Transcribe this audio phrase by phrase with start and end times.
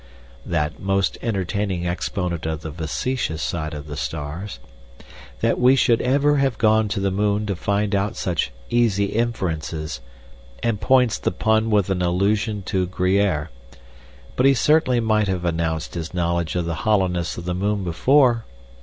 [0.47, 4.57] that most entertaining exponent of the facetious side of the stars,
[5.41, 10.01] that we should ever have gone to the moon to find out such easy inferences,
[10.63, 13.49] and points the pun with an allusion to Gruyère,
[14.35, 18.43] but he certainly might have announced his knowledge of the hollowness of the moon before.